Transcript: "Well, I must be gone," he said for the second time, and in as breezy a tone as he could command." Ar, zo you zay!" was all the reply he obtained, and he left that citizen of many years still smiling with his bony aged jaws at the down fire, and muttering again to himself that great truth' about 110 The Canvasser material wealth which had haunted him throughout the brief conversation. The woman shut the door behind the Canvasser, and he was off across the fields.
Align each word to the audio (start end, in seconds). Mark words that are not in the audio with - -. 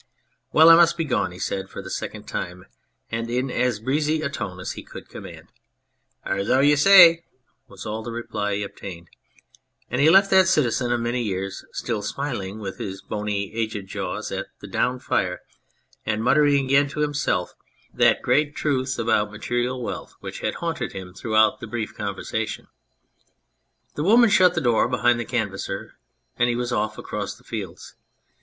"Well, 0.51 0.71
I 0.71 0.75
must 0.75 0.97
be 0.97 1.03
gone," 1.03 1.31
he 1.31 1.37
said 1.37 1.69
for 1.69 1.79
the 1.79 1.91
second 1.91 2.23
time, 2.23 2.65
and 3.11 3.29
in 3.29 3.51
as 3.51 3.79
breezy 3.79 4.23
a 4.23 4.29
tone 4.31 4.59
as 4.59 4.71
he 4.71 4.81
could 4.81 5.07
command." 5.07 5.49
Ar, 6.25 6.43
zo 6.43 6.59
you 6.59 6.75
zay!" 6.75 7.23
was 7.69 7.85
all 7.85 8.01
the 8.01 8.11
reply 8.11 8.55
he 8.55 8.63
obtained, 8.63 9.09
and 9.91 10.01
he 10.01 10.09
left 10.09 10.31
that 10.31 10.47
citizen 10.47 10.91
of 10.91 10.99
many 11.01 11.21
years 11.21 11.63
still 11.71 12.01
smiling 12.01 12.57
with 12.57 12.79
his 12.79 13.03
bony 13.03 13.53
aged 13.53 13.85
jaws 13.85 14.31
at 14.31 14.47
the 14.59 14.65
down 14.65 14.97
fire, 14.97 15.41
and 16.03 16.23
muttering 16.23 16.65
again 16.65 16.87
to 16.87 17.01
himself 17.01 17.53
that 17.93 18.23
great 18.23 18.55
truth' 18.55 18.97
about 18.97 19.27
110 19.27 19.31
The 19.31 19.37
Canvasser 19.37 19.53
material 19.53 19.83
wealth 19.83 20.15
which 20.19 20.39
had 20.39 20.55
haunted 20.55 20.93
him 20.93 21.13
throughout 21.13 21.59
the 21.59 21.67
brief 21.67 21.93
conversation. 21.95 22.69
The 23.93 24.03
woman 24.03 24.31
shut 24.31 24.55
the 24.55 24.61
door 24.61 24.87
behind 24.87 25.19
the 25.19 25.25
Canvasser, 25.25 25.93
and 26.37 26.49
he 26.49 26.55
was 26.55 26.71
off 26.71 26.97
across 26.97 27.35
the 27.35 27.43
fields. 27.43 27.93